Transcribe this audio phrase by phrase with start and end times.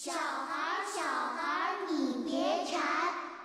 [0.00, 2.80] 小孩儿，小孩儿，你别馋，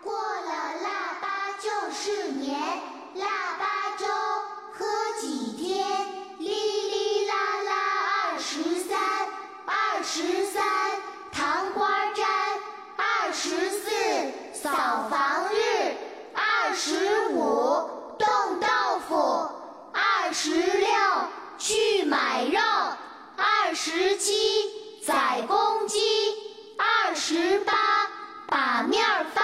[0.00, 2.56] 过了腊八就是年，
[3.16, 3.26] 腊
[3.58, 4.06] 八粥
[4.72, 4.86] 喝
[5.20, 6.06] 几天？
[6.38, 7.72] 哩哩啦啦
[8.30, 8.96] 二十三，
[9.66, 10.62] 二十三
[11.32, 12.24] 糖瓜粘，
[12.94, 13.90] 二十四
[14.52, 15.96] 扫房日，
[16.32, 19.50] 二十五冻豆腐，
[19.92, 20.88] 二十六
[21.58, 22.60] 去买肉，
[23.36, 25.98] 二十七宰公鸡，
[27.28, 27.72] 十八
[28.46, 29.42] 把面发，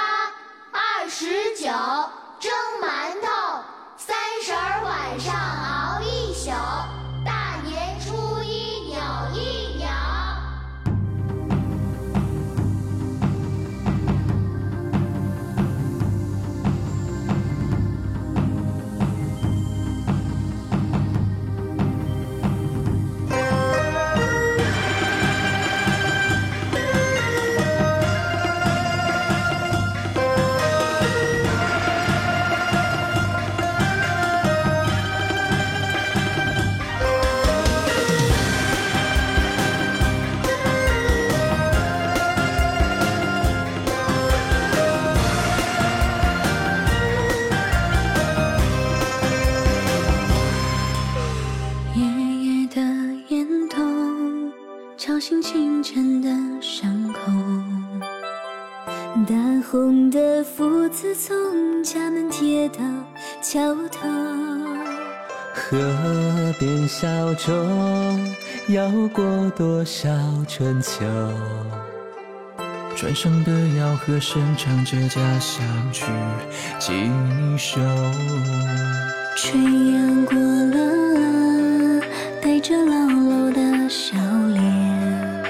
[0.71, 1.65] 二十九
[2.39, 3.27] 蒸馒头，
[60.43, 62.79] 福字从家门贴到
[63.41, 64.09] 桥头。
[65.55, 65.79] 河
[66.59, 67.53] 边小舟，
[68.69, 69.25] 摇过
[69.57, 70.09] 多少
[70.49, 71.05] 春秋？
[72.97, 76.05] 船上的吆喝声唱着家乡曲
[76.79, 76.93] 几
[77.57, 77.81] 首。
[79.37, 79.57] 炊
[79.91, 82.01] 烟过了，
[82.41, 84.17] 带着老楼的笑
[84.55, 85.43] 脸。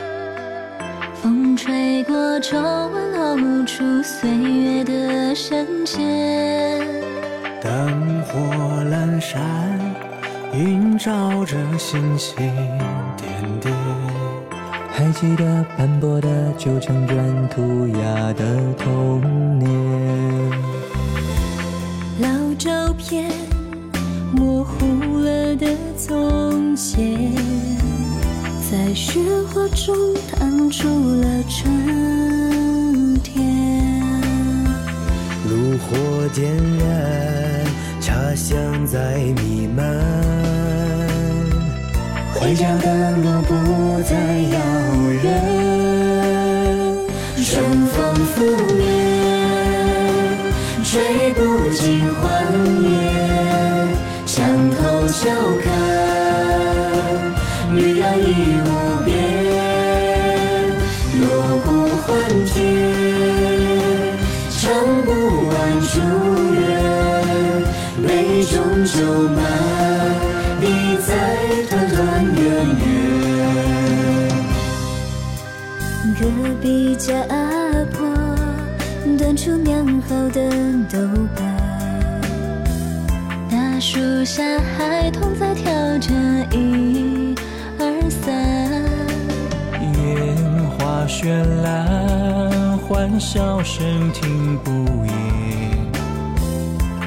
[1.20, 3.01] 风吹过皱纹，
[3.42, 6.00] 露出岁月的深浅。
[7.60, 8.38] 灯火
[8.84, 9.40] 阑珊，
[10.52, 12.36] 映照着星星
[13.16, 13.74] 点点。
[14.92, 18.44] 还记得斑驳的旧城砖，涂鸦的
[18.78, 19.68] 童年。
[22.20, 23.28] 老照片
[24.36, 24.86] 模糊
[25.18, 27.32] 了的从前，
[28.70, 29.18] 在雪
[29.52, 29.96] 花中
[30.30, 32.31] 弹出了春
[51.92, 52.24] 尽欢
[52.82, 52.88] 颜。
[54.24, 54.32] 墙
[54.70, 55.28] 头秋
[55.62, 55.68] 看，
[57.76, 58.22] 绿杨已
[58.64, 58.66] 无
[59.04, 59.12] 边。
[61.20, 61.22] 锣
[61.66, 61.68] 鼓
[62.00, 62.08] 欢
[62.46, 62.56] 天，
[64.58, 64.62] 唱
[65.04, 65.08] 不
[65.48, 65.52] 完
[65.92, 65.94] 祝
[66.54, 66.56] 愿。
[68.08, 68.08] 杯
[68.44, 68.52] 中
[68.86, 68.96] 酒
[69.28, 69.38] 满，
[70.62, 70.64] 你
[71.06, 71.10] 在
[71.68, 72.40] 团团圆
[72.86, 72.88] 圆。
[76.18, 76.20] 隔
[76.62, 77.36] 壁家阿
[77.92, 78.00] 婆
[79.18, 80.40] 端出酿好的
[80.90, 80.98] 豆
[81.36, 81.51] 干，
[83.82, 86.14] 树下孩童在跳着
[86.52, 87.34] 一
[87.80, 88.32] 二三。
[89.82, 90.36] 烟
[90.78, 94.70] 花绚烂，欢笑声听不
[95.04, 95.12] 厌。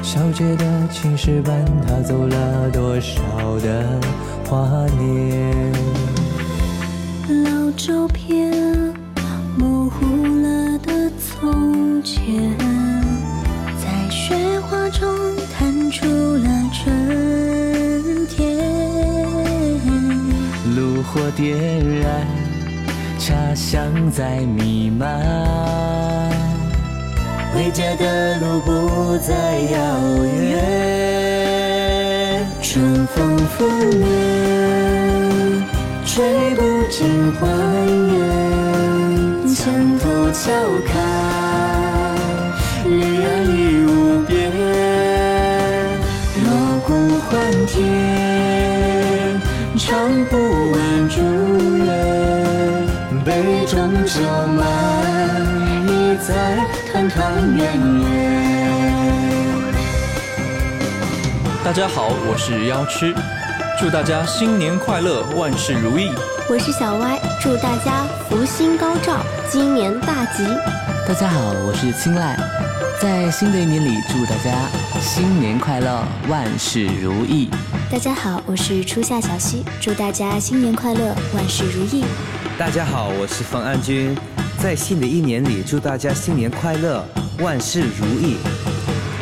[0.02, 3.22] 小姐的青石板，她走了多少
[3.60, 3.98] 的
[4.46, 5.72] 华年？
[7.42, 8.52] 老照片
[9.56, 12.55] 模糊了的从前，
[21.16, 21.56] 火点
[22.02, 22.26] 燃，
[23.18, 25.08] 茶香在弥漫。
[27.54, 29.78] 回家的路不再遥
[30.52, 30.60] 远，
[32.60, 33.64] 春风拂
[33.96, 34.04] 面，
[36.04, 37.48] 吹不尽欢
[38.12, 39.48] 颜。
[39.54, 40.52] 墙头悄
[40.86, 40.92] 看，
[53.36, 53.46] 愿。
[53.46, 54.20] 杯中酒
[54.56, 54.66] 满，
[55.86, 56.34] 溢在
[56.90, 58.06] 团团圆圆。
[61.64, 63.14] 大家好，我是妖痴，
[63.78, 66.10] 祝大家新年快乐，万事如意。
[66.48, 69.18] 我是小歪，祝大家福星高照，
[69.50, 70.44] 今年大吉。
[71.06, 72.36] 大家好，我是青睐，
[73.00, 74.54] 在新的一年里，祝大家
[75.02, 77.50] 新年快乐，万事如意。
[77.90, 82.06] 大家好，我是初夏小溪，祝大家新年快乐，万事如意。
[82.56, 84.16] 大家好，我是冯安军，
[84.58, 87.04] 在新的一年里，祝大家新年快乐，
[87.40, 88.38] 万事如意。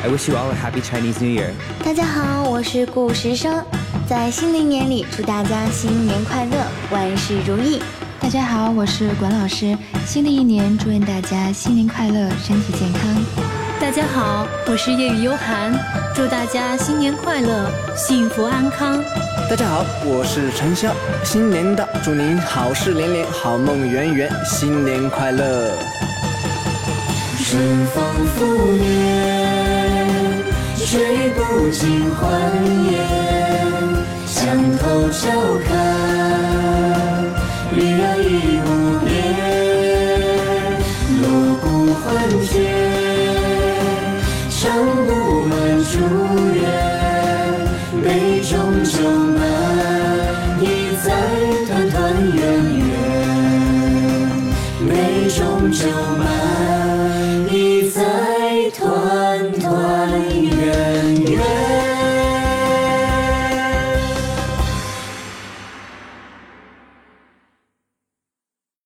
[0.04, 1.50] I wish you all a happy Chinese New Year。
[1.84, 3.64] 大家好，我是顾时生，
[4.06, 7.82] 在新的一年里，祝大家新年快乐，万事如意。
[8.20, 9.76] 大家好，我是管老师，
[10.06, 13.63] 新的一年祝愿大家新年快乐，身体健康。
[13.80, 15.72] 大家好，我是夜雨幽寒，
[16.14, 19.02] 祝大家新年快乐，幸福安康。
[19.48, 20.90] 大家好，我是陈潇，
[21.24, 25.72] 新年到，祝您好事连连，好梦圆圆，新年快乐。
[27.44, 28.04] 春风
[28.36, 30.44] 拂面，
[30.86, 32.30] 吹不尽欢
[32.90, 33.04] 颜，
[34.26, 35.28] 墙头笑
[35.66, 35.83] 看，
[46.22, 46.63] 完祝